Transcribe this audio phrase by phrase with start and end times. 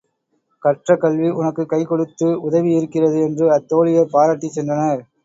[0.63, 5.03] கற்ற கல்வி உனக்குக் கை கொடுத்து உதவி இருக்கிறது என்று அத்தோழியர் பாராட்டிச் சென்றனர்.